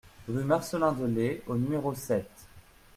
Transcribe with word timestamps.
Rue 0.27 0.43
Marcelin 0.43 0.93
Delaye 0.93 1.43
au 1.45 1.55
numéro 1.55 1.93
sept 1.93 2.27